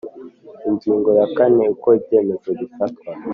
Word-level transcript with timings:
Ingingo 0.69 1.09
ya 1.19 1.27
kane 1.35 1.63
Uko 1.73 1.87
ibyemezo 1.99 2.49
bifatwa 2.59 3.11